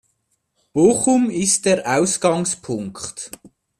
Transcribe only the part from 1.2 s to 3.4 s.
ist der Ausgangpunkt